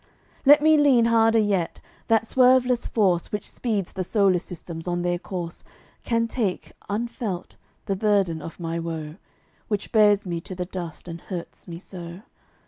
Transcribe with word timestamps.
Let 0.47 0.63
me 0.63 0.77
lean 0.79 1.05
harder 1.05 1.37
yet. 1.37 1.79
That 2.07 2.25
swerveless 2.25 2.87
force 2.87 3.31
Which 3.31 3.47
speeds 3.47 3.93
the 3.93 4.03
solar 4.03 4.39
systems 4.39 4.87
on 4.87 5.03
their 5.03 5.19
course 5.19 5.63
Can 6.03 6.27
take, 6.27 6.71
unfelt, 6.89 7.55
the 7.85 7.95
burden 7.95 8.41
of 8.41 8.59
my 8.59 8.79
woe, 8.79 9.17
Which 9.67 9.91
bears 9.91 10.25
me 10.25 10.41
to 10.41 10.55
the 10.55 10.65
dust 10.65 11.07
and 11.07 11.21
hurts 11.21 11.67
me 11.67 11.77
so. 11.77 12.21